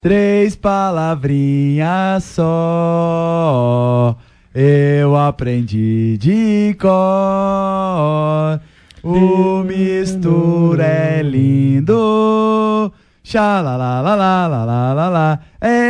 [0.00, 4.16] Três palavrinhas só
[4.54, 8.60] eu aprendi de cor.
[9.02, 12.92] O mistura é lindo.
[13.24, 15.40] Xalalalalalalala.
[15.60, 15.87] Ei!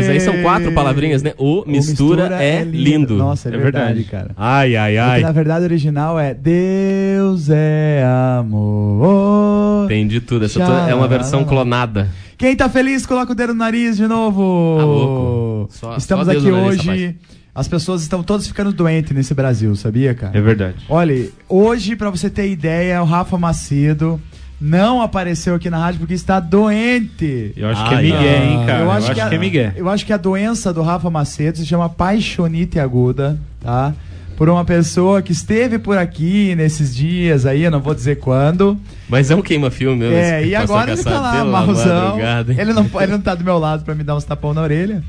[0.00, 1.32] Mas aí são quatro palavrinhas, né?
[1.38, 3.16] O mistura, é, lindo.
[3.16, 4.04] Nossa, é, É verdade, verdade.
[4.10, 4.30] cara.
[4.36, 5.20] Ai, ai, Porque ai.
[5.22, 8.04] na verdade o original é Deus é
[8.38, 9.84] amor.
[9.86, 10.44] Entendi tudo.
[10.44, 12.08] Essa é uma versão clonada.
[12.36, 14.76] Quem tá feliz, coloca o dedo no nariz de novo.
[14.78, 15.68] Tá louco.
[15.72, 17.16] Só- Estamos só aqui nariz, hoje.
[17.54, 20.38] As pessoas estão todas ficando doentes nesse Brasil, sabia, cara?
[20.38, 20.76] É verdade.
[20.88, 24.20] Olha, hoje, pra você ter ideia, o Rafa Macedo
[24.60, 27.52] não apareceu aqui na rádio porque está doente.
[27.56, 28.80] Eu acho Ai, que é Miguel, hein, cara.
[28.80, 29.72] eu acho, que, a, é Miguel.
[29.76, 33.94] eu acho que a doença do Rafa Macedo se chama paixonite aguda, tá?
[34.36, 38.78] Por uma pessoa que esteve por aqui nesses dias aí, eu não vou dizer quando.
[39.08, 40.14] Mas é um queima-filme mesmo.
[40.14, 42.18] É, e agora ele tá lá, malzão.
[42.48, 45.02] Ele não, ele não tá do meu lado pra me dar uns tapão na orelha.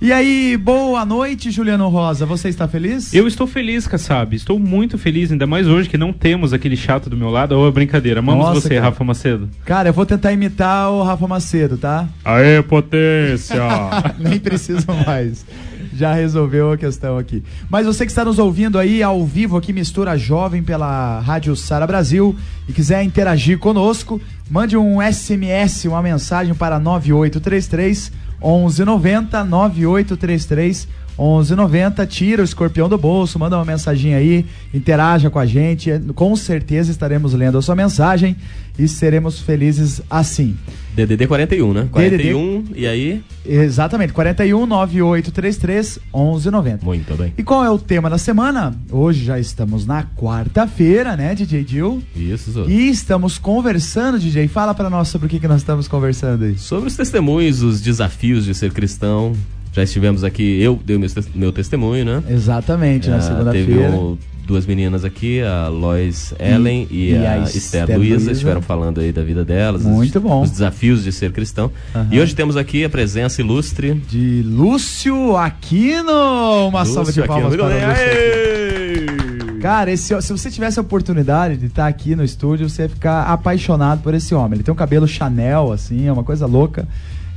[0.00, 2.24] E aí, boa noite, Juliano Rosa.
[2.24, 3.12] Você está feliz?
[3.12, 4.36] Eu estou feliz, Kassab.
[4.36, 7.58] Estou muito feliz, ainda mais hoje que não temos aquele chato do meu lado.
[7.58, 8.20] Ô, é brincadeira.
[8.20, 8.82] Amamos Nossa, você, cara.
[8.82, 9.50] Rafa Macedo.
[9.64, 12.08] Cara, eu vou tentar imitar o Rafa Macedo, tá?
[12.24, 13.60] Aê, potência!
[14.20, 15.44] Nem preciso mais.
[15.92, 17.42] Já resolveu a questão aqui.
[17.68, 21.88] Mas você que está nos ouvindo aí ao vivo aqui, Mistura Jovem pela Rádio Sara
[21.88, 22.36] Brasil
[22.68, 32.42] e quiser interagir conosco, mande um SMS, uma mensagem para 9833 1190 9833 1190, tira
[32.42, 37.34] o escorpião do bolso, manda uma mensagem aí, interaja com a gente, com certeza estaremos
[37.34, 38.36] lendo a sua mensagem
[38.78, 40.56] e seremos felizes assim.
[40.94, 41.88] DDD 41, né?
[41.92, 43.22] 41, e aí?
[43.46, 46.84] Exatamente, 41 9833 1190.
[46.84, 47.32] Muito bem.
[47.38, 48.74] E qual é o tema da semana?
[48.90, 52.02] Hoje já estamos na quarta-feira, né, DJ Dil?
[52.16, 52.64] Isso.
[52.68, 54.48] E estamos conversando, DJ.
[54.48, 56.58] Fala pra nós sobre o que, que nós estamos conversando aí.
[56.58, 59.34] Sobre os testemunhos, os desafios de ser cristão.
[59.78, 62.20] Já estivemos aqui, eu dei o meu, meu testemunho, né?
[62.28, 63.28] Exatamente, na Ah, Teve
[63.64, 63.90] segunda-feira.
[63.92, 68.98] um- duas meninas aqui, a Lois Ellen e, e a, a Esther, Luiza, estiveram falando
[68.98, 69.82] aí da vida delas.
[69.84, 70.42] Muito os, bom.
[70.42, 71.70] Os desafios de ser cristão.
[71.94, 72.08] Aham.
[72.10, 73.94] E hoje temos aqui a presença ilustre.
[73.94, 76.66] De Lúcio Aquino.
[76.70, 77.68] Uma salva de Lúcio palmas Aquino.
[77.68, 79.12] para Lúcio.
[79.12, 79.60] Aquino.
[79.60, 83.24] Cara, esse, se você tivesse a oportunidade de estar aqui no estúdio, você ia ficar
[83.24, 84.54] apaixonado por esse homem.
[84.54, 86.88] Ele tem um cabelo Chanel, assim, é uma coisa louca.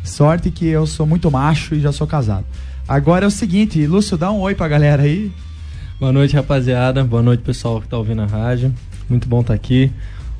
[0.03, 2.45] Sorte que eu sou muito macho e já sou casado.
[2.87, 5.31] Agora é o seguinte, Lúcio, dá um oi pra galera aí.
[5.99, 7.03] Boa noite, rapaziada.
[7.03, 8.73] Boa noite, pessoal que tá ouvindo a rádio.
[9.07, 9.91] Muito bom estar aqui.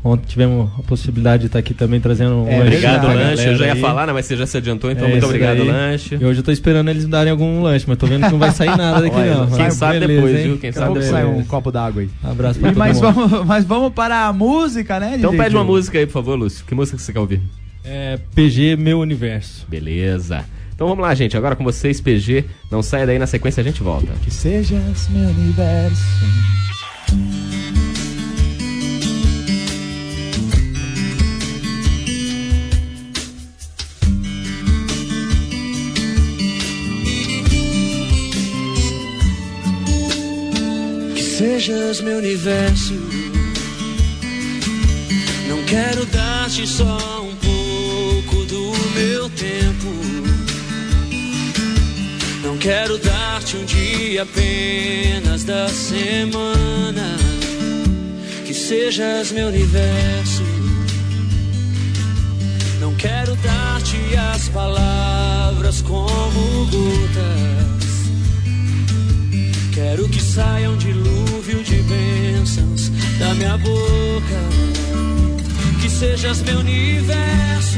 [0.04, 3.48] Ontem tivemos a possibilidade de estar aqui também trazendo um É, lanche Obrigado, lanche.
[3.48, 3.80] Eu já ia aí.
[3.80, 4.14] falar, né?
[4.14, 5.68] Mas você já se adiantou, então É, muito obrigado, daí.
[5.68, 6.18] lanche.
[6.20, 8.40] E hoje eu tô esperando eles me darem algum lanche, mas tô vendo que não
[8.40, 9.48] vai sair nada daqui Olha, não.
[9.52, 10.48] quem Mas sabe beleza, depois, hein?
[10.48, 10.58] viu?
[10.58, 11.06] Quem sabe depois.
[11.06, 12.10] sai um copo d'água aí.
[12.24, 13.14] Abraço pra E, todo mas, mundo.
[13.14, 15.18] vamos, mas vamos para a música, né?
[15.20, 16.66] Então DJ pede uma música aí, por favor, Lúcio.
[16.66, 17.40] Que música que você quer ouvir?
[17.84, 19.66] É, PG Meu Universo.
[19.68, 20.46] Beleza.
[20.74, 21.38] Então vamos lá, gente.
[21.38, 22.46] Agora com vocês, PG.
[22.72, 24.12] Não saia daí, na sequência a gente volta.
[24.24, 26.02] Que sejas meu universo.
[41.14, 42.94] Que sejas meu universo.
[45.48, 47.31] Não quero dar-te só um
[48.92, 49.90] meu tempo.
[52.44, 57.18] Não quero dar-te um dia apenas da semana.
[58.46, 60.44] Que sejas meu universo.
[62.80, 63.98] Não quero dar-te
[64.34, 67.82] as palavras como gotas.
[69.74, 74.40] Quero que saia um dilúvio de bênçãos da minha boca.
[75.82, 77.78] Que sejas meu universo.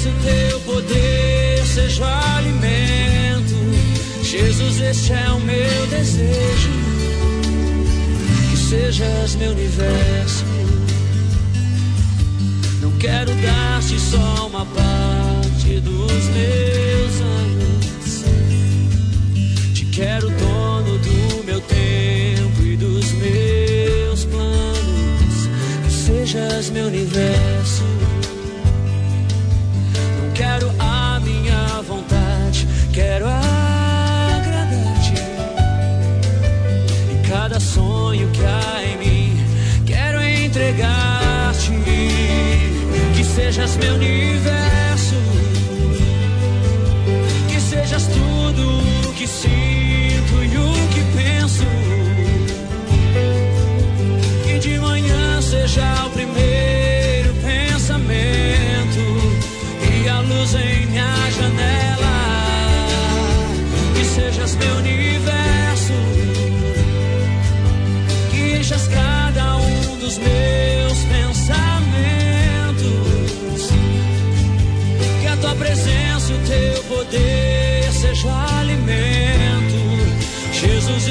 [0.00, 3.54] presença, o teu poder seja alimento.
[4.22, 6.70] Jesus, este é o meu desejo.
[8.50, 10.44] Que sejas meu universo.
[12.80, 18.24] Não quero dar-te só uma parte dos meus anos.
[19.74, 25.48] Te quero dono do meu tempo e dos meus planos.
[25.84, 27.59] Que sejas meu universo.
[43.70, 44.29] Sejas meu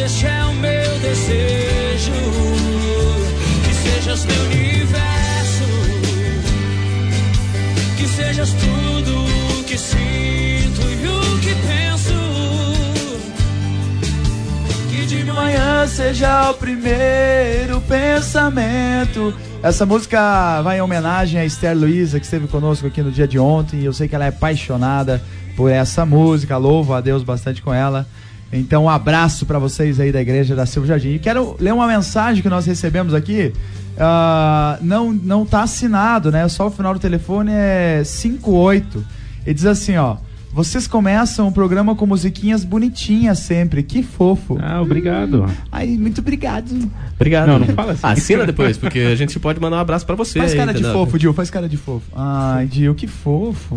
[0.02, 2.12] este é o meu desejo.
[3.64, 5.64] Que sejas meu universo,
[7.98, 12.14] que sejas tudo o que sinto e o que penso.
[14.90, 19.34] Que de manhã seja o primeiro pensamento.
[19.62, 23.38] Essa música vai em homenagem a Esther Luiza, que esteve conosco aqui no dia de
[23.38, 23.82] ontem.
[23.82, 25.22] E eu sei que ela é apaixonada
[25.58, 26.56] por essa música.
[26.56, 28.08] Louvo a Deus bastante com ela.
[28.52, 31.10] Então, um abraço para vocês aí da Igreja da Silva Jardim.
[31.10, 33.54] E quero ler uma mensagem que nós recebemos aqui.
[33.98, 36.48] Ah, não, não tá assinado, né?
[36.48, 39.06] Só o final do telefone é 58.
[39.46, 40.18] E diz assim, ó.
[40.52, 43.84] Vocês começam o programa com musiquinhas bonitinhas sempre.
[43.84, 44.58] Que fofo.
[44.60, 45.46] Ah, obrigado.
[45.72, 46.90] Ai, muito obrigado.
[47.14, 47.48] Obrigado.
[47.48, 48.08] Não, não fala assim.
[48.08, 50.40] Assina depois, porque a gente pode mandar um abraço pra você.
[50.40, 50.98] Faz aí, cara de entendeu?
[50.98, 51.34] fofo, Dil.
[51.34, 52.08] Faz cara de fofo.
[52.16, 53.76] Ai, Dil, que fofo.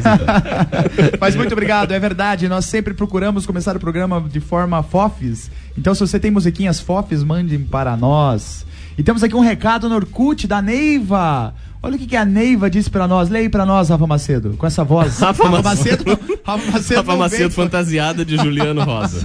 [1.20, 2.48] Mas muito obrigado, é verdade.
[2.48, 5.50] Nós sempre procuramos começar o programa de forma fofes.
[5.76, 8.64] Então, se você tem musiquinhas fofes, mandem para nós.
[8.96, 11.54] E temos aqui um recado no Orkut da Neiva.
[11.84, 13.28] Olha o que, que a Neiva disse pra nós.
[13.28, 15.18] Leia aí pra nós, Rafa Macedo, com essa voz.
[15.18, 16.04] Rafa Macedo.
[16.44, 17.00] Rafa Macedo.
[17.00, 19.24] Rafa Macedo fantasiada de Juliano Rosa.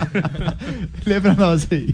[1.06, 1.94] Lê pra nós aí.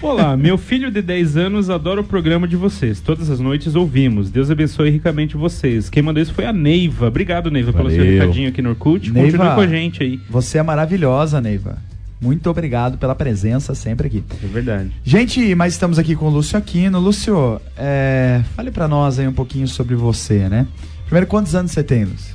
[0.00, 3.00] Olá, meu filho de 10 anos adora o programa de vocês.
[3.00, 4.30] Todas as noites ouvimos.
[4.30, 5.90] Deus abençoe ricamente vocês.
[5.90, 7.08] Quem mandou isso foi a Neiva.
[7.08, 8.12] Obrigado, Neiva, pelo seu Valeu.
[8.20, 9.10] recadinho aqui no Orkut.
[9.12, 9.30] Neiva.
[9.38, 10.20] Continue com a gente aí.
[10.30, 11.76] Você é maravilhosa, Neiva.
[12.22, 14.24] Muito obrigado pela presença sempre aqui.
[14.42, 14.92] É verdade.
[15.04, 17.00] Gente, mas estamos aqui com o Lúcio Aquino.
[17.00, 20.68] Lúcio, é, fale pra nós aí um pouquinho sobre você, né?
[21.04, 22.32] Primeiro, quantos anos você tem, Lúcio?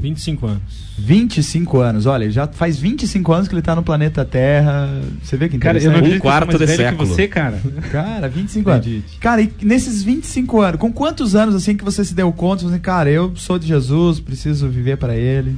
[0.00, 0.62] 25 anos.
[0.98, 2.06] 25 anos.
[2.06, 5.00] Olha, já faz 25 anos que ele tá no planeta Terra.
[5.22, 7.06] Você vê que Cara, eu não Um sou quarto de século.
[7.06, 7.60] você, cara.
[7.90, 8.86] Cara, 25 anos.
[9.20, 12.64] Cara, e nesses 25 anos, com quantos anos assim que você se deu conta?
[12.64, 15.56] Você, cara, eu sou de Jesus, preciso viver pra ele.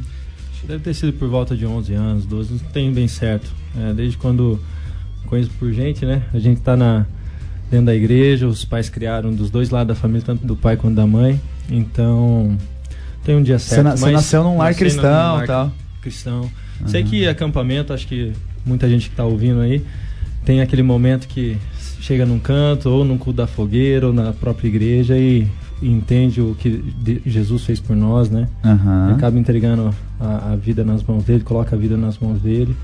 [0.66, 3.50] Deve ter sido por volta de 11 anos, 12, não tenho bem certo.
[3.78, 4.58] É, desde quando
[5.26, 6.22] conheço por gente, né?
[6.32, 7.06] A gente tá na,
[7.70, 10.94] dentro da igreja, os pais criaram dos dois lados da família, tanto do pai quanto
[10.96, 11.40] da mãe.
[11.70, 12.56] Então,
[13.25, 13.84] tem um dia Você, certo.
[13.84, 15.02] na- você mas nasceu num lar num cristão
[15.37, 15.72] lar e tal.
[16.02, 16.50] cristão.
[16.87, 18.32] Sei que acampamento, acho que
[18.64, 19.84] muita gente que está ouvindo aí,
[20.44, 21.56] tem aquele momento que
[22.00, 25.46] chega num canto, ou num culto da fogueira, ou na própria igreja e,
[25.82, 26.82] e entende o que
[27.26, 28.49] Jesus fez por nós, né?
[28.64, 29.12] Aham.
[29.14, 32.76] Acaba entregando a, a vida nas mãos dele, coloca a vida nas mãos dele.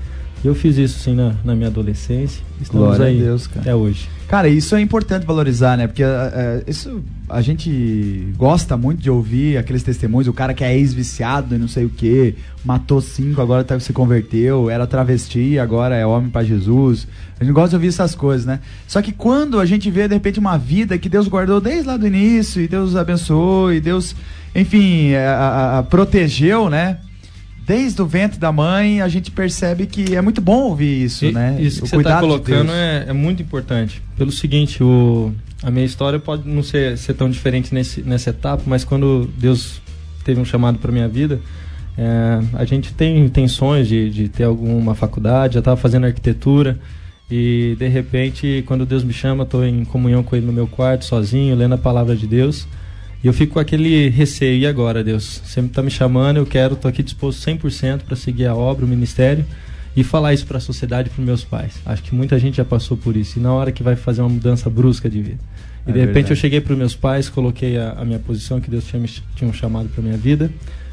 [0.43, 2.43] Eu fiz isso sim na, na minha adolescência.
[2.61, 3.61] Estamos Glória a aí Deus, cara.
[3.61, 4.07] até hoje.
[4.27, 5.87] Cara, isso é importante valorizar, né?
[5.87, 10.77] Porque é, isso a gente gosta muito de ouvir aqueles testemunhos, o cara que é
[10.77, 15.95] ex-viciado e não sei o que, matou cinco, agora tá, se converteu, era travesti, agora
[15.95, 17.07] é homem pra Jesus.
[17.39, 18.59] A gente gosta de ouvir essas coisas, né?
[18.87, 21.97] Só que quando a gente vê, de repente, uma vida que Deus guardou desde lá
[21.97, 24.15] do início, e Deus abençoou, e Deus,
[24.53, 26.97] enfim, é, a- a- a- protegeu, né?
[27.67, 31.31] Desde o ventre da mãe, a gente percebe que é muito bom ouvir isso, E-
[31.31, 31.57] né?
[31.59, 32.77] Isso que O você está de colocando Deus.
[32.77, 34.01] é, é muito importante.
[34.17, 38.61] Pelo seguinte, o, a minha história pode não ser, ser tão diferente nesse, nessa etapa,
[38.67, 39.81] mas quando Deus
[40.23, 41.39] teve um chamado para minha vida,
[41.97, 46.77] é, a gente tem intenções de, de ter alguma faculdade, já estava fazendo arquitetura
[47.31, 51.05] e de repente, quando Deus me chama, estou em comunhão com Ele no meu quarto,
[51.05, 52.67] sozinho, lendo a palavra de Deus.
[53.25, 55.41] E eu fico com aquele receio, e agora, Deus?
[55.43, 58.87] Você está me chamando, eu quero, estou aqui disposto 100% para seguir a obra, o
[58.87, 59.43] ministério
[59.97, 61.73] e falar isso para a sociedade e para meus pais.
[61.87, 63.39] Acho que muita gente já passou por isso.
[63.39, 65.39] E na hora que vai fazer uma mudança brusca de vida.
[65.87, 66.31] E É de repente verdade.
[66.33, 69.49] eu cheguei para meus pais, coloquei a, a minha posição que Deus tinha me tinha
[69.49, 70.51] um chamado para minha vida.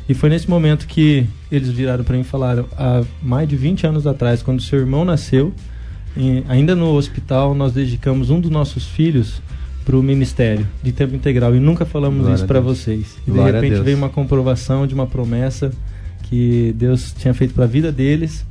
[0.09, 3.87] E foi nesse momento que eles viraram para mim e falaram: há mais de 20
[3.87, 5.53] anos atrás, quando seu irmão nasceu,
[6.17, 9.43] em- ainda no hospital, nós dedicamos um dos nossos filhos
[9.85, 13.17] para o ministério de tempo integral e nunca falamos Glória isso para vocês.
[13.27, 13.85] E Glória de repente Deus.
[13.85, 15.73] veio uma comprovação de uma promessa
[16.25, 18.45] que Deus tinha feito para a vida deles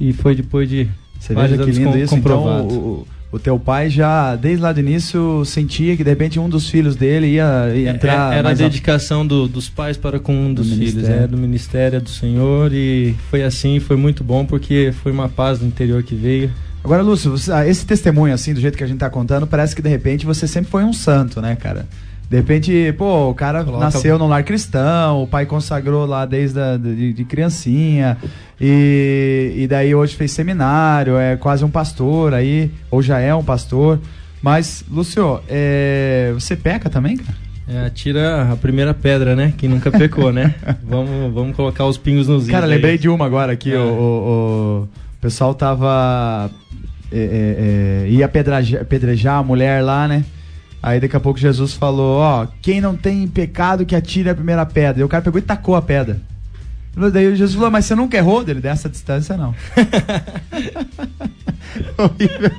[0.00, 0.88] e foi depois de
[1.18, 2.14] Você vários veja que anos com- isso.
[2.14, 2.66] comprovado.
[2.66, 6.48] Então, o, o teu pai já, desde lá do início, sentia que de repente um
[6.48, 8.32] dos filhos dele ia, ia entrar.
[8.32, 10.94] É- era a mais a- dedicação do- dos pais para com um Do dos filhos,
[10.94, 11.20] ministério.
[11.22, 11.26] né?
[11.26, 15.66] do ministério do Senhor e foi assim, foi muito bom porque foi uma paz no
[15.66, 16.50] interior que veio.
[16.86, 19.74] Agora, Lúcio, você- ah, esse testemunho, assim, do jeito que a gente tá contando, parece
[19.74, 21.84] que de repente você sempre foi um santo, né, cara?
[22.30, 26.60] De repente, pô, o cara Coloca- nasceu num lar cristão, o pai consagrou lá desde
[26.60, 28.16] a, de, de criancinha,
[28.60, 33.42] e, e daí hoje fez seminário, é quase um pastor aí, ou já é um
[33.42, 33.98] pastor.
[34.40, 37.36] Mas, Lúcio, é, você peca também, cara?
[37.68, 39.52] É, atira a primeira pedra, né?
[39.58, 40.54] Quem nunca pecou, né?
[40.88, 42.70] vamos, vamos colocar os pingos nos is Cara, aí.
[42.70, 43.72] lembrei de uma agora aqui.
[43.72, 43.76] É.
[43.78, 44.88] O, o- o
[45.20, 46.48] pessoal tava.
[47.12, 50.24] É, é, é, ia apedrejar, apedrejar a mulher lá, né?
[50.82, 54.64] Aí daqui a pouco Jesus falou: Ó, quem não tem pecado que atire a primeira
[54.66, 55.00] pedra.
[55.00, 56.20] E o cara pegou e tacou a pedra.
[57.12, 58.60] Daí Jesus falou: Mas você nunca errou dele?
[58.60, 59.54] Dessa distância, não.
[61.98, 62.50] Horrível.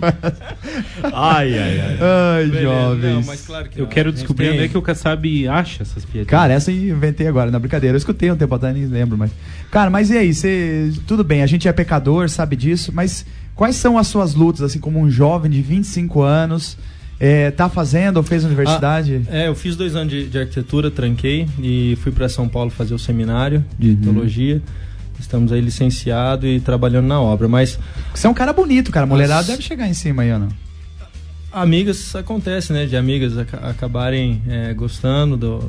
[1.13, 1.97] Ai, ai, ai.
[1.99, 3.13] Ai, Beleza, jovens.
[3.13, 3.89] não, mas claro que Eu não.
[3.89, 6.27] quero descobrir onde é que o Kassab acha essas piadinhas.
[6.27, 7.95] Cara, essa eu inventei agora, na brincadeira.
[7.95, 9.31] Eu escutei um tempo atrás, nem lembro, mas.
[9.71, 10.33] Cara, mas e aí?
[10.33, 10.91] Você.
[11.07, 13.25] Tudo bem, a gente é pecador, sabe disso, mas
[13.57, 16.77] quais são as suas lutas, assim, como um jovem de 25 anos,
[17.19, 19.23] é, tá fazendo ou fez universidade?
[19.29, 22.93] É, eu fiz dois anos de, de arquitetura, tranquei e fui para São Paulo fazer
[22.93, 23.95] o seminário de Uhum.
[23.97, 24.61] teologia.
[25.19, 27.79] Estamos aí licenciado e trabalhando na obra, mas
[28.13, 29.03] Você é um cara bonito, cara.
[29.05, 29.51] A mulherada Nossa.
[29.53, 30.49] deve chegar em cima aí, ou não?
[31.51, 32.85] Amigas acontece, né?
[32.85, 35.59] De amigas aca- acabarem é, gostando do,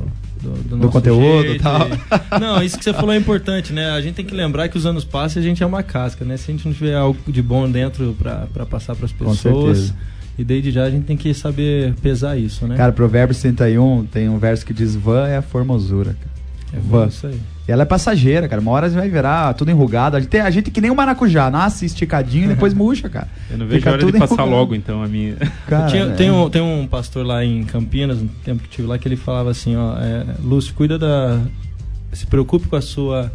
[0.42, 1.86] do, do nosso conteúdo e jeito tal.
[1.88, 1.90] e-
[2.40, 3.90] Não, isso que você falou é importante, né?
[3.90, 6.24] A gente tem que lembrar que os anos passam e a gente é uma casca,
[6.24, 6.36] né?
[6.36, 9.92] Se a gente não tiver algo de bom dentro para passar para as pessoas,
[10.38, 12.76] e desde já a gente tem que saber pesar isso, né?
[12.76, 16.14] Cara, Provérbios 31 tem um verso que diz: Vã é a formosura.
[16.14, 16.37] Cara.
[16.72, 17.06] É vã.
[17.06, 17.38] isso aí.
[17.66, 18.60] E ela é passageira, cara.
[18.62, 20.16] Uma hora você vai virar tudo enrugado.
[20.16, 23.28] A gente, tem- a gente que nem um maracujá, nasce esticadinho e depois murcha, cara.
[23.50, 24.50] Eu não vejo Fica a hora de tudo passar enrugado.
[24.50, 25.36] logo, então, a minha.
[25.66, 26.14] Cara, Tinha- é.
[26.14, 29.16] tem, um, tem um pastor lá em Campinas, no tempo que tive lá, que ele
[29.16, 31.40] falava assim, ó, é, Lúcio, cuida da.
[32.12, 33.30] Se preocupe com a sua,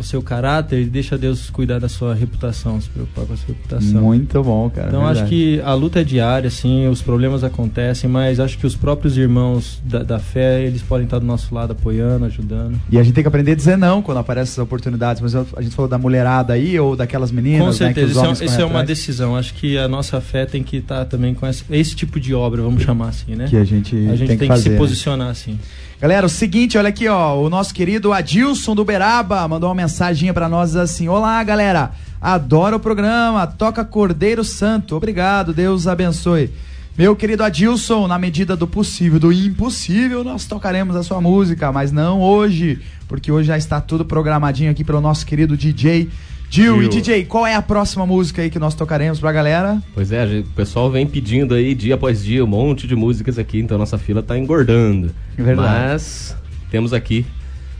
[0.00, 3.48] o seu caráter e deixa Deus cuidar da sua reputação, se preocupar com a sua
[3.48, 4.02] reputação.
[4.02, 4.88] Muito bom, cara.
[4.88, 5.20] Então verdade.
[5.20, 9.16] acho que a luta é diária, assim, os problemas acontecem, mas acho que os próprios
[9.16, 12.80] irmãos da, da fé, eles podem estar do nosso lado apoiando, ajudando.
[12.90, 15.22] E a gente tem que aprender a dizer não quando aparecem essas oportunidades.
[15.22, 18.42] Mas a gente falou da mulherada aí ou daquelas meninas, Com né, certeza, os isso,
[18.42, 19.36] é, isso é uma decisão.
[19.36, 22.62] Acho que a nossa fé tem que estar também com esse, esse tipo de obra,
[22.62, 23.46] vamos chamar assim, né?
[23.48, 24.62] que a gente, A gente tem que fazer.
[24.62, 24.76] se né?
[24.76, 25.58] posicionar assim.
[26.00, 30.32] Galera, o seguinte, olha aqui, ó, o nosso querido Adilson do Beraba mandou uma mensagem
[30.32, 31.90] pra nós assim: "Olá, galera.
[32.18, 33.46] Adoro o programa.
[33.46, 34.96] Toca Cordeiro Santo.
[34.96, 35.52] Obrigado.
[35.52, 36.50] Deus abençoe."
[36.96, 41.92] Meu querido Adilson, na medida do possível, do impossível, nós tocaremos a sua música, mas
[41.92, 46.08] não hoje, porque hoje já está tudo programadinho aqui pelo nosso querido DJ
[46.50, 46.82] Gil.
[46.82, 46.88] E.
[46.88, 49.80] DJ, qual é a próxima música aí que nós tocaremos pra galera?
[49.94, 53.38] Pois é, gente- o pessoal vem pedindo aí dia após dia um monte de músicas
[53.38, 55.14] aqui, então nossa fila tá engordando.
[55.38, 55.68] É verdade.
[55.92, 56.36] Mas
[56.70, 57.24] temos aqui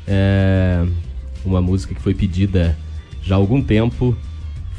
[0.06, 0.84] é,
[1.44, 2.76] uma música que foi pedida
[3.22, 4.16] já há algum tempo.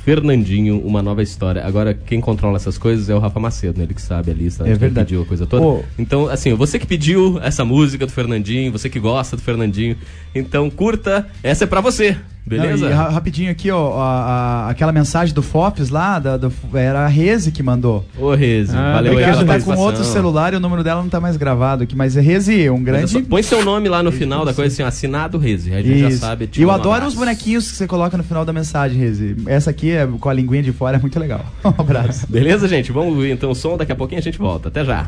[0.03, 1.63] Fernandinho, uma nova história.
[1.63, 3.83] Agora, quem controla essas coisas é o Rafa Macedo, né?
[3.83, 5.05] ele que sabe a lista, É verdade.
[5.09, 5.61] pediu a coisa toda.
[5.61, 5.83] Pô.
[5.97, 9.95] Então, assim, você que pediu essa música do Fernandinho, você que gosta do Fernandinho,
[10.33, 12.85] então curta, essa é pra você, beleza?
[12.85, 14.23] Não, e ra- rapidinho aqui, ó, a-
[14.65, 18.05] a- aquela mensagem do Fofes lá, da- do- era a Reze que mandou.
[18.17, 21.01] Ô, Reze, Ah, valeu aí Porque ela tá com outro celular e o número dela
[21.01, 23.11] não tá mais gravado aqui, mas é Reze, um é grande.
[23.11, 25.73] só- põe seu nome lá no final da coisa, assim, assinado Reze.
[25.73, 26.19] A gente já Isso.
[26.19, 26.47] sabe.
[26.47, 27.09] te E eu um adoro abraço.
[27.09, 29.35] os bonequinhos que você coloca no final da mensagem, Reze.
[29.45, 31.45] Essa aqui é com a linguinha de fora, é muito legal.
[31.63, 32.25] Um abraço.
[32.29, 32.91] Beleza, gente?
[32.91, 34.67] Vamos ouvir então o som, daqui a pouquinho a gente volta.
[34.67, 35.07] Até já.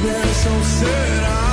[0.00, 1.49] Bênção será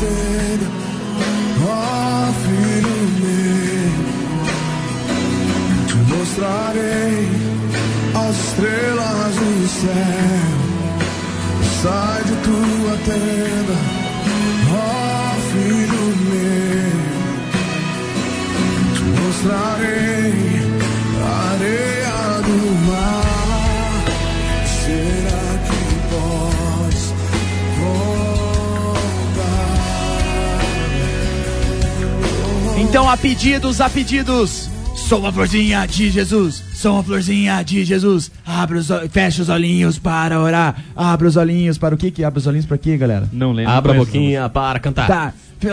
[0.00, 0.66] tenda,
[1.64, 3.92] ó filho meu.
[5.86, 7.22] Te mostrarei
[8.14, 10.54] as estrelas do céu.
[11.82, 13.76] Sai de tua tenda,
[14.70, 14.82] ó
[15.50, 17.00] filho meu.
[18.94, 20.41] Te mostrarei
[32.92, 34.68] Então, a pedidos, a pedidos.
[34.94, 38.30] Sou uma florzinha de Jesus, sou uma florzinha de Jesus.
[38.44, 40.76] Abra os, fecha os olhinhos para orar.
[40.94, 43.26] Abra os olhinhos para o que que abre os olhinhos para quê, galera?
[43.32, 43.72] Não lembro.
[43.72, 45.06] Abra a boquinha para cantar.
[45.06, 45.32] Tá.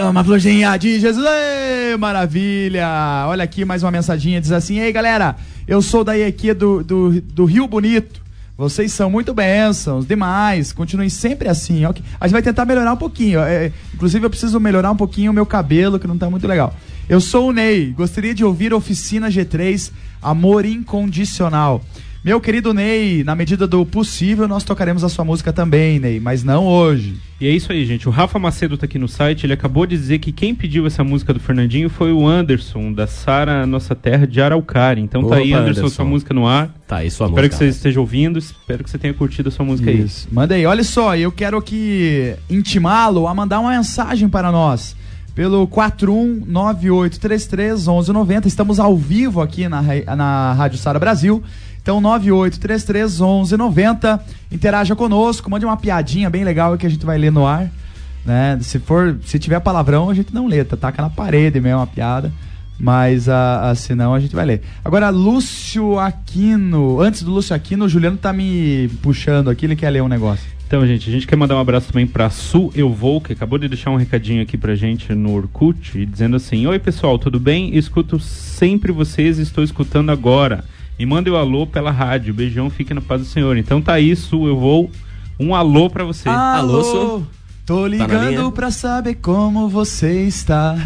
[0.10, 1.26] Uma florzinha de Jesus.
[1.28, 2.88] Ei, maravilha!
[3.28, 4.40] Olha aqui mais uma mensaginha.
[4.40, 5.36] Diz assim: Ei, galera,
[5.68, 8.22] eu sou daí aqui do, do, do Rio Bonito.
[8.58, 10.72] Vocês são muito bênçãos, demais.
[10.72, 11.86] Continuem sempre assim.
[11.86, 12.02] ok?
[12.17, 13.41] A gente vai tentar melhorar um pouquinho.
[13.41, 16.74] é, inclusive, eu preciso melhorar um pouquinho o meu cabelo, que não tá muito legal.
[17.10, 17.88] Eu sou o Ney.
[17.98, 19.91] Gostaria de ouvir Oficina G3
[20.22, 21.84] Amor Incondicional.
[22.24, 26.43] Meu querido Ney, na medida do possível, nós tocaremos a sua música também, Ney, mas
[26.43, 27.15] não hoje.
[27.41, 28.08] E é isso aí, gente.
[28.08, 29.45] O Rafa Macedo tá aqui no site.
[29.45, 33.08] Ele acabou de dizer que quem pediu essa música do Fernandinho foi o Anderson, da
[33.08, 35.02] Sara Nossa Terra de Araucária.
[35.02, 35.95] Então tá aí, Opa, Anderson, Anderson.
[35.95, 36.76] sua música no ar.
[36.86, 37.50] Tá, aí sua Espero música.
[37.50, 38.38] que você esteja ouvindo.
[38.38, 40.02] Espero que você tenha curtido a sua música aí.
[40.02, 40.28] Isso.
[40.32, 40.63] Manda aí.
[40.65, 44.95] Olha só, eu quero aqui intimá-lo a mandar uma mensagem para nós.
[45.36, 48.46] Pelo 4198331190.
[48.46, 49.82] Estamos ao vivo aqui na,
[50.15, 51.44] na Rádio Sara Brasil.
[51.82, 54.20] Então, 98331190.
[54.52, 57.72] Interaja conosco, mande uma piadinha bem legal que a gente vai ler no ar.
[58.26, 58.60] Né?
[58.62, 60.78] Se for, se tiver palavrão, a gente não lê, tá?
[60.78, 62.32] taca na parede mesmo a piada.
[62.80, 64.62] Mas a, a, senão a gente vai ler.
[64.86, 67.02] Agora, Lúcio Aquino.
[67.02, 70.46] Antes do Lúcio Aquino, o Juliano tá me puxando aqui, ele quer ler um negócio.
[70.69, 73.58] Então, gente, a gente quer mandar um abraço também pra Su Eu Vou, que acabou
[73.58, 77.39] de deixar um recadinho aqui pra gente no Orkut, e dizendo assim: Oi, pessoal, tudo
[77.39, 77.75] bem?
[77.75, 80.63] Escuto sempre vocês e estou escutando agora.
[80.99, 82.36] Me mandem o alô pela rádio.
[82.36, 83.58] Beijão, fique na paz do Senhor.
[83.58, 84.91] Então tá aí, Su Eu Vou.
[85.39, 86.29] Um alô pra você.
[86.29, 87.27] Alô, Su?
[87.65, 88.51] Tô Tá ligando linha?
[88.51, 90.77] pra saber como você está.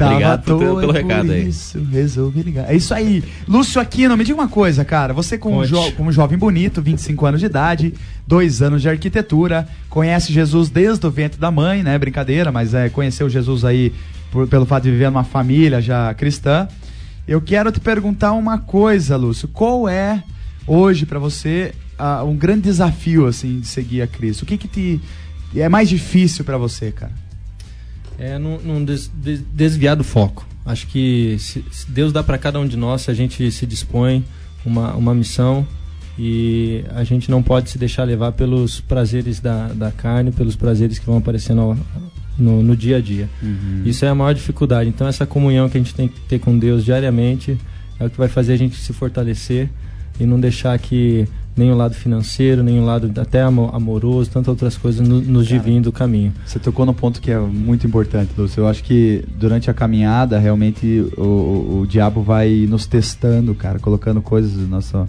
[0.00, 1.46] Tava Obrigado toa, pelo é recado aí.
[1.48, 2.70] isso resolvi ligar.
[2.72, 3.22] É isso aí.
[3.46, 5.12] Lúcio Aquino, me diga uma coisa, cara.
[5.12, 7.92] Você como, jo como jovem bonito, 25 anos de idade,
[8.26, 11.98] dois anos de arquitetura, conhece Jesus desde o ventre da mãe, né?
[11.98, 13.92] Brincadeira, mas é, conheceu Jesus aí
[14.32, 16.66] por- pelo fato de viver numa família já cristã.
[17.28, 19.48] Eu quero te perguntar uma coisa, Lúcio.
[19.48, 20.22] Qual é
[20.66, 24.42] hoje pra você ah, um grande desafio assim de seguir a Cristo?
[24.44, 25.00] O que que te
[25.54, 27.12] é mais difícil pra você, cara?
[28.20, 30.46] É não, não des- des- desviar do foco.
[30.66, 33.64] Acho que se, se Deus dá para cada um de nós, se a gente se
[33.66, 34.22] dispõe
[34.64, 35.66] uma, uma missão
[36.18, 40.98] e a gente não pode se deixar levar pelos prazeres da, da carne, pelos prazeres
[40.98, 41.76] que vão aparecendo ao-
[42.38, 43.28] no, no dia a dia.
[43.86, 44.88] Isso é a maior dificuldade.
[44.88, 47.56] Então essa comunhão que a gente tem que ter com Deus diariamente
[47.98, 49.68] é o que vai fazer a gente se fortalecer
[50.18, 54.48] e não deixar que nem o lado financeiro, nem o lado até amo- amoroso, tantas
[54.48, 56.32] outras coisas no- nos desviem do caminho.
[56.46, 58.60] Você tocou num ponto que é muito importante, Lúcio.
[58.62, 63.78] Eu acho que durante a caminhada, realmente, o, o, o diabo vai nos testando, cara,
[63.78, 65.06] colocando coisas no nosso.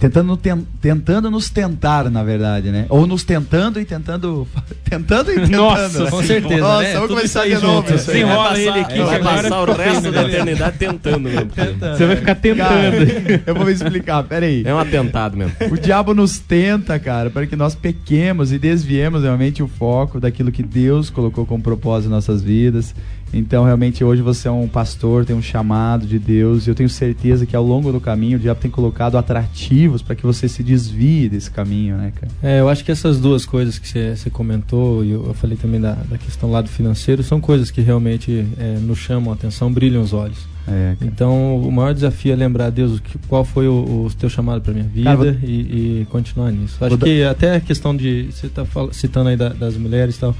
[0.00, 2.86] Tentando, ten- tentando nos tentar, na verdade, né?
[2.88, 4.46] Ou nos tentando e tentando.
[4.88, 5.50] Tentando e tentando.
[5.56, 6.10] Nossa, né?
[6.10, 6.92] com certeza, Nossa, né?
[6.94, 7.66] vamos Tudo começar de novo.
[7.88, 7.92] junto.
[7.92, 10.28] Desenrola vai ele passar, aqui, vai passar o resto da né?
[10.28, 11.46] eternidade tentando mesmo.
[11.46, 12.68] porque Você vai ficar tentando.
[12.68, 14.62] Cara, eu vou me explicar, peraí.
[14.64, 15.52] É um atentado mesmo.
[15.70, 20.50] O diabo nos tenta, cara, para que nós pequemos e desviemos realmente o foco daquilo
[20.52, 22.94] que Deus colocou como propósito em nossas vidas.
[23.32, 26.88] Então, realmente, hoje você é um pastor, tem um chamado de Deus, e eu tenho
[26.88, 30.62] certeza que ao longo do caminho o diabo tem colocado atrativos para que você se
[30.62, 32.32] desvie desse caminho, né, cara?
[32.42, 35.80] É, eu acho que essas duas coisas que você comentou, e eu, eu falei também
[35.80, 40.02] da, da questão lado financeiro, são coisas que realmente é, nos chamam a atenção, brilham
[40.02, 40.38] os olhos.
[40.68, 40.96] É.
[41.02, 44.84] Então, o maior desafio é lembrar, Deus, qual foi o, o teu chamado para minha
[44.86, 46.76] vida Cara, vou- e, e continuar nisso.
[46.80, 48.28] Vou Acho dar- que até a questão de.
[48.32, 50.34] Você está citando aí da- das mulheres e tal.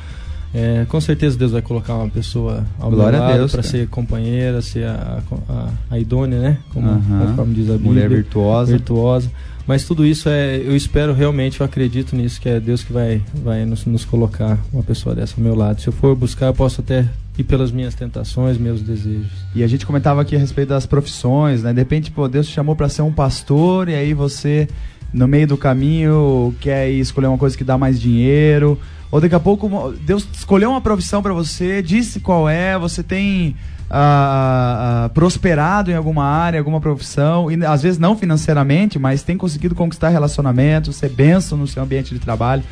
[0.56, 4.62] É, com certeza Deus vai colocar uma pessoa ao Glória meu lado para ser companheira,
[4.62, 6.58] ser a, a, a idônea, né?
[6.72, 6.88] Como,
[7.26, 8.72] conforme diz a Bíblia Mulher virtuosa.
[8.72, 9.30] virtuosa.
[9.66, 13.20] Mas tudo isso é, eu espero realmente, eu acredito nisso, que é Deus que vai,
[13.34, 15.82] vai nos, nos colocar uma pessoa dessa ao meu lado.
[15.82, 17.04] Se eu for buscar, eu posso até
[17.36, 19.30] ir pelas minhas tentações, meus desejos.
[19.54, 21.72] E a gente comentava aqui a respeito das profissões, né?
[21.74, 24.68] De repente, pô, Deus te chamou para ser um pastor e aí você,
[25.12, 28.78] no meio do caminho, quer escolher uma coisa que dá mais dinheiro.
[29.10, 33.56] Ou daqui a pouco, Deus escolheu uma profissão para você, disse qual é, você tem
[33.88, 39.36] ah, ah, prosperado em alguma área, alguma profissão, e às vezes não financeiramente, mas tem
[39.36, 42.64] conseguido conquistar relacionamentos, ser bênção no seu ambiente de trabalho.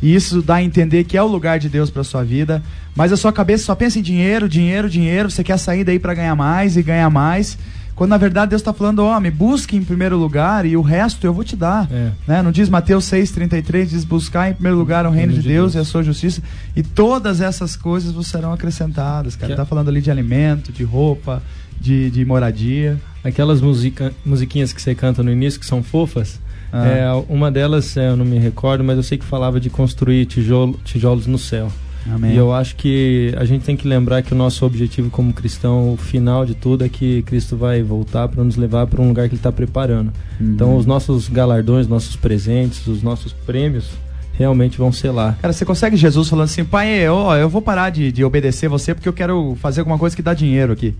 [0.00, 2.62] E isso dá a entender que é o lugar de Deus para sua vida.
[2.94, 5.30] Mas a sua cabeça só pensa em dinheiro, dinheiro, dinheiro.
[5.30, 7.58] Você quer sair daí para ganhar mais e ganhar mais.
[7.98, 11.34] Quando na verdade Deus está falando, homem, busque em primeiro lugar e o resto eu
[11.34, 11.88] vou te dar.
[11.90, 12.12] É.
[12.28, 12.42] Né?
[12.42, 15.84] Não diz Mateus 6,33, diz buscar em primeiro lugar o reino de, Deus, e a
[15.84, 16.40] sua justiça.
[16.76, 19.52] E todas essas coisas vos serão acrescentadas, cara.
[19.52, 21.42] Que- Tá falando ali de alimento, de roupa,
[21.80, 22.96] de, de moradia.
[23.24, 26.38] Aquelas musica, musiquinhas que você canta no início, que são fofas,
[26.72, 26.86] Ah.
[26.86, 30.24] é, uma delas é, eu não me recordo, mas eu sei que falava de construir
[30.26, 31.72] tijolo, tijolos no céu.
[32.12, 32.32] Amém.
[32.32, 35.92] E eu acho que a gente tem que lembrar que o nosso objetivo como cristão,
[35.92, 39.28] o final de tudo, é que Cristo vai voltar para nos levar para um lugar
[39.28, 40.12] que Ele está preparando.
[40.40, 40.52] Uhum.
[40.54, 43.90] Então, os nossos galardões, nossos presentes, os nossos prêmios,
[44.32, 45.36] realmente vão ser lá.
[45.42, 48.94] Cara, você consegue Jesus falando assim, pai, ó, eu vou parar de, de obedecer você
[48.94, 50.94] porque eu quero fazer alguma coisa que dá dinheiro aqui.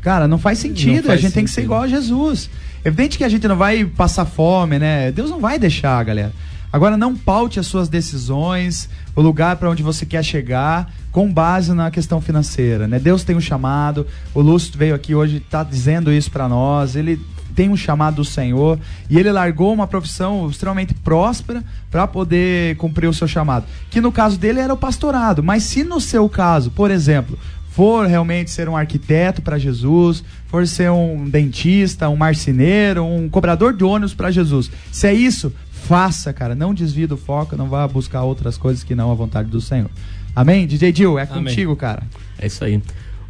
[0.00, 1.66] Cara, não faz sentido, Não faz a gente tem que ser sentido.
[1.66, 2.48] igual a Jesus.
[2.84, 5.10] Evidente que a gente não vai passar fome, né?
[5.10, 6.32] Deus não vai deixar, galera.
[6.72, 11.72] Agora não paute as suas decisões, o lugar para onde você quer chegar, com base
[11.72, 12.98] na questão financeira, né?
[12.98, 14.06] Deus tem um chamado.
[14.34, 16.94] O Lúcio veio aqui hoje tá dizendo isso para nós.
[16.94, 17.18] Ele
[17.54, 23.08] tem um chamado do Senhor e ele largou uma profissão extremamente próspera para poder cumprir
[23.08, 23.64] o seu chamado.
[23.90, 27.38] Que no caso dele era o pastorado, mas se no seu caso, por exemplo,
[27.70, 33.74] for realmente ser um arquiteto para Jesus, for ser um dentista, um marceneiro, um cobrador
[33.74, 35.52] de ônibus para Jesus, se é isso,
[35.86, 36.54] faça, cara.
[36.54, 39.90] Não desvie do foco, não vá buscar outras coisas que não a vontade do Senhor.
[40.34, 40.66] Amém?
[40.66, 41.44] DJ Dil, é Amém.
[41.44, 42.02] contigo, cara.
[42.38, 42.80] É isso aí.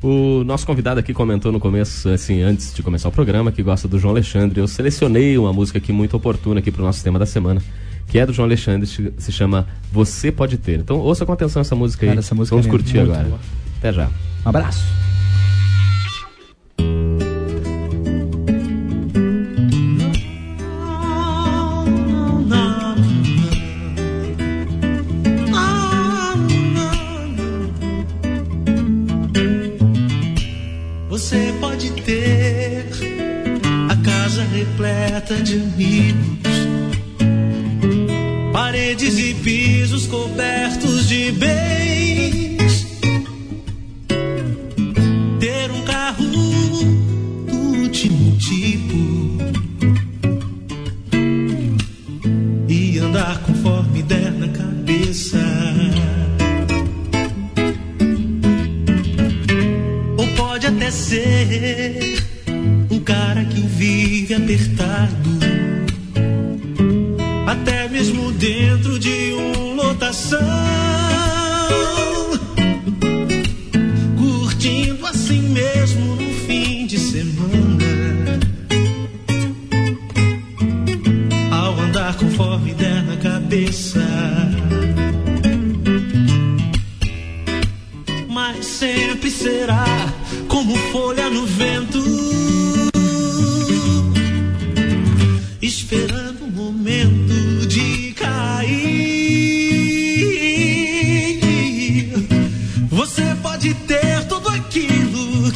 [0.03, 3.89] O nosso convidado aqui comentou no começo, assim, antes de começar o programa, que gosta
[3.89, 4.61] do João Alexandre.
[4.61, 7.63] Eu selecionei uma música aqui muito oportuna aqui pro nosso tema da semana,
[8.07, 10.81] que é do João Alexandre, se- chama Você Pode Ter.
[10.81, 12.09] Então ouça com atenção essa música aí.
[12.11, 13.25] Cara, essa música Vamos é curtir agora.
[13.25, 13.41] boa.
[13.79, 14.07] Até já.
[14.45, 14.85] Um abraço.
[32.07, 32.87] Ter
[33.91, 36.47] a casa repleta de amigos,
[38.53, 42.87] paredes e pisos cobertos de bens,
[45.41, 49.76] ter um carro do último tipo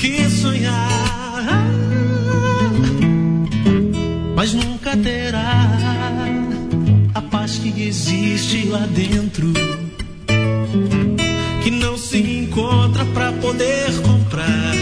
[0.00, 1.68] que sonhar,
[4.34, 5.68] mas nunca terá
[7.14, 9.52] a paz que existe lá dentro
[11.62, 14.74] que não se encontra pra poder comprar.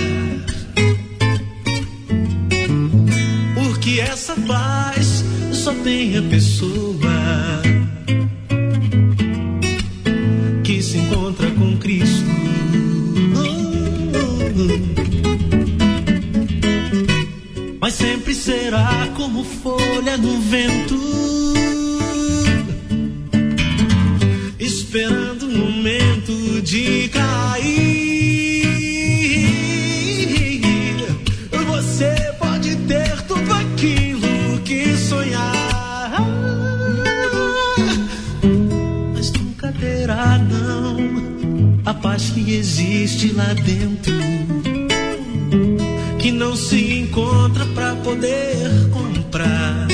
[3.56, 6.87] Porque essa paz só tem a pessoa
[18.68, 21.00] será como folha no vento.
[24.58, 27.48] Esperando o momento de cair.
[31.66, 36.20] Você pode ter tudo aquilo que sonhar,
[39.14, 41.80] mas nunca terá não.
[41.86, 44.12] A paz que existe lá dentro,
[46.28, 49.88] que não se encontra pra poder comprar.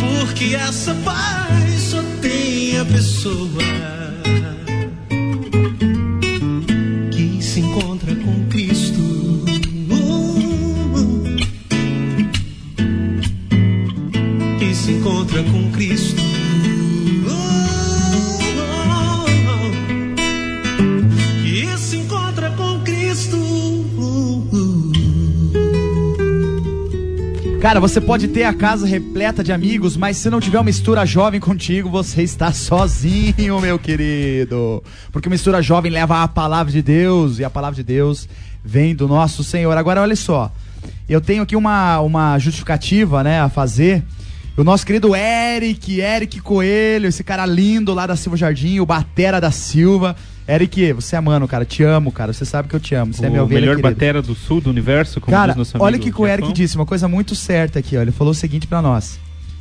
[0.00, 3.95] Porque essa paz só tem a pessoa
[27.66, 31.04] Cara, você pode ter a casa repleta de amigos, mas se não tiver uma mistura
[31.04, 34.80] jovem contigo, você está sozinho, meu querido.
[35.10, 38.28] Porque mistura jovem leva a palavra de Deus e a palavra de Deus
[38.64, 39.76] vem do nosso Senhor.
[39.76, 40.52] Agora, olha só,
[41.08, 44.04] eu tenho aqui uma, uma justificativa, né, a fazer.
[44.56, 49.40] O nosso querido Eric, Eric Coelho, esse cara lindo lá da Silva Jardim, o Batera
[49.40, 50.14] da Silva.
[50.48, 52.32] Eric, você é mano, cara, te amo, cara.
[52.32, 53.12] Você sabe que eu te amo.
[53.12, 53.90] Você é o ovelha melhor querida.
[53.90, 56.26] batera do sul do universo, como Cara, diz nosso olha o amigo que, que o
[56.26, 58.02] Eric disse, uma coisa muito certa aqui, ó.
[58.02, 59.18] Ele falou o seguinte pra nós.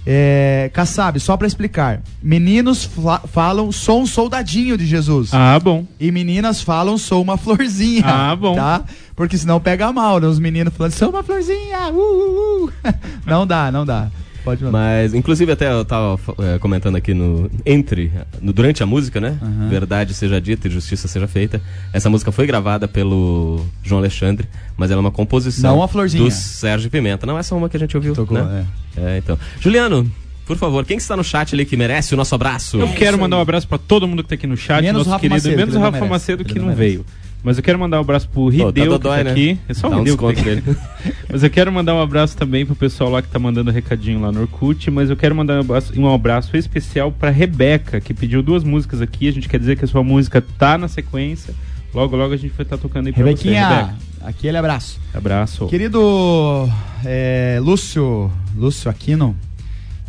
[0.08, 2.02] É, Kassab, só pra explicar.
[2.22, 2.88] Meninos
[3.28, 5.34] falam, sou um soldadinho de Jesus.
[5.34, 5.88] Ah, bom.
[6.00, 8.06] E meninas falam, sou uma florzinha.
[8.06, 8.56] Ah, bom.
[8.56, 8.84] Tá?
[9.16, 10.28] Porque senão pega mal, né?
[10.28, 11.90] Os meninos falando, sou uma florzinha.
[11.90, 12.74] Uh, uh, uh.
[13.26, 14.12] não dá, não dá.
[14.46, 14.78] Pode mandar.
[14.78, 17.50] Mas, inclusive, até eu tava eh, comentando aqui no.
[17.66, 18.12] Entre.
[18.42, 19.38] No, durante a música, né?
[19.42, 19.68] Aham.
[19.70, 21.60] Verdade seja dita e justiça seja feita.
[21.92, 26.24] Essa música foi gravada pelo João Alexandre, mas ela é uma composição Não a Florzinha.
[26.24, 27.26] do Sérgio Pimenta.
[27.26, 28.14] Não essa uma que a gente ouviu.
[28.14, 28.66] Tocou, né?
[28.96, 29.38] É, então.
[29.60, 30.10] Juliano,
[30.46, 32.80] por favor, quem que está no chat ali que merece o nosso abraço?
[32.80, 35.00] Eu quero mandar um abraço pra todo mundo que tá aqui no chat, Menos o
[35.00, 36.12] nosso Rafa querido, Macedo, menos que o Rafa merece.
[36.12, 36.96] Macedo que não não merece.
[36.98, 37.06] veio.
[37.46, 39.32] Mas eu quero mandar um abraço pro Pô, Rideu, tá que tá né?
[39.32, 39.60] aqui.
[39.70, 40.78] É só Dá o um Rideu que tá aqui.
[41.32, 44.32] Mas eu quero mandar um abraço também pro pessoal lá que tá mandando recadinho lá
[44.32, 48.42] no Orkut, mas eu quero mandar um abraço, um abraço especial pra Rebeca, que pediu
[48.42, 49.28] duas músicas aqui.
[49.28, 51.54] A gente quer dizer que a sua música tá na sequência.
[51.94, 53.96] Logo, logo a gente vai estar tocando aí pra Rebequinha, você, Rebeca.
[54.22, 55.00] aquele abraço.
[55.14, 55.68] Abraço.
[55.68, 56.68] Querido
[57.06, 59.36] é, Lúcio, Lúcio Aquino.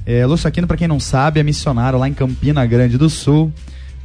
[0.07, 3.53] É, Lúcio Aquino, pra quem não sabe, é missionário lá em Campina Grande do Sul,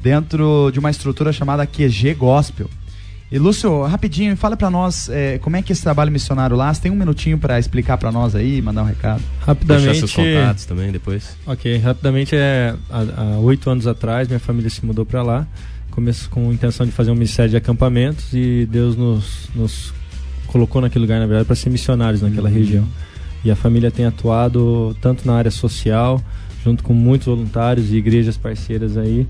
[0.01, 2.69] dentro de uma estrutura chamada QG Gospel.
[3.31, 6.73] E Lúcio, rapidinho, fala pra nós é, como é que é esse trabalho missionário lá.
[6.73, 9.23] Você tem um minutinho pra explicar pra nós aí, mandar um recado?
[9.63, 10.37] Deixar seus Rapidamente.
[10.41, 11.37] contatos também depois.
[11.45, 15.47] Ok, rapidamente é há oito anos atrás minha família se mudou para lá,
[15.91, 19.93] começou com a intenção de fazer um ministério de acampamentos e Deus nos, nos
[20.47, 22.85] colocou naquele lugar na verdade para ser missionários naquela região.
[23.45, 26.21] E a família tem atuado tanto na área social,
[26.63, 29.27] junto com muitos voluntários e igrejas parceiras aí.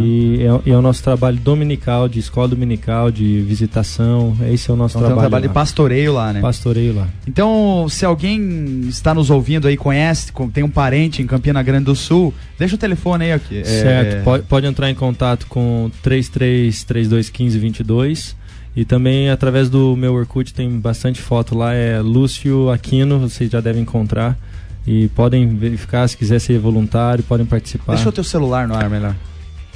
[0.00, 4.36] E é, é o nosso trabalho dominical, de escola dominical, de visitação.
[4.50, 5.20] Esse é o nosso Então tem um trabalho.
[5.20, 5.54] trabalho de lá.
[5.54, 6.40] pastoreio lá, né?
[6.40, 7.08] Pastoreio lá.
[7.28, 11.94] Então, se alguém está nos ouvindo aí, conhece, tem um parente em Campina Grande do
[11.94, 13.58] Sul, deixa o telefone aí aqui.
[13.58, 18.34] É, Certo, pode, pode entrar em contato com 33321522
[18.74, 23.60] e também através do meu Orkut tem bastante foto lá, é Lúcio Aquino, vocês já
[23.60, 24.38] devem encontrar
[24.86, 27.94] e podem verificar se quiser ser voluntário, podem participar.
[27.94, 29.14] Deixa o teu celular no ar melhor.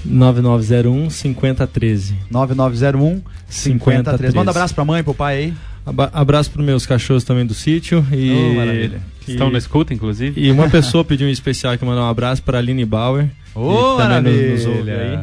[0.04, 2.14] 9901 5013.
[2.30, 3.86] 9901 5013.
[3.86, 4.48] Manda 5013.
[4.50, 5.54] abraço pra mãe, pro pai aí.
[5.84, 9.00] Aba- abraço para meus cachorros também do sítio e Oh, maravilha.
[9.28, 10.40] e- Estão na escuta, inclusive?
[10.40, 13.28] E uma pessoa pediu um especial aqui mandar um abraço para Aline Bauer.
[13.54, 14.78] Ô, que também nos- nos maravilha.
[14.78, 15.18] ouve aí.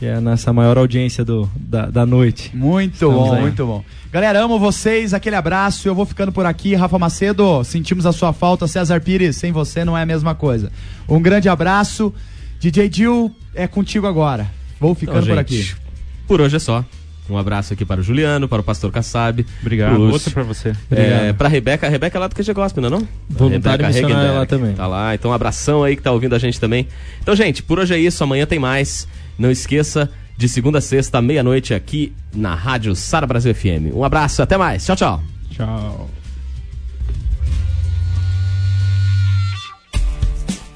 [0.00, 2.50] Que é a nossa maior audiência do, da, da noite.
[2.56, 3.42] Muito Estamos bom, aí.
[3.42, 3.84] muito bom.
[4.10, 5.86] Galera, amo vocês, aquele abraço.
[5.86, 6.74] Eu vou ficando por aqui.
[6.74, 8.66] Rafa Macedo, sentimos a sua falta.
[8.66, 10.72] César Pires, sem você não é a mesma coisa.
[11.06, 12.14] Um grande abraço.
[12.58, 14.50] DJ Dil, é contigo agora.
[14.80, 15.80] Vou ficando Então, por gente, aqui.
[16.26, 16.82] Por hoje é só.
[17.28, 19.44] Um abraço aqui para o Juliano, para o pastor Kassab.
[19.60, 19.90] Obrigado.
[19.90, 20.14] pro Lúcio.
[20.14, 20.74] Outra pra você.
[20.90, 23.08] É, pra Rebeca, a Rebeca é lá do QG Gospel, não é não?
[23.28, 24.72] Voluntária Rebeca missionária lá também.
[24.72, 26.88] Tá lá, então um abração aí que tá ouvindo a gente também.
[27.20, 29.06] Então, gente, por hoje é isso, amanhã tem mais.
[29.40, 33.94] Não esqueça, de segunda a sexta, meia-noite, aqui na Rádio Sara Brasil FM.
[33.94, 34.84] Um abraço, até mais.
[34.84, 35.22] Tchau, tchau.
[35.50, 36.10] Tchau.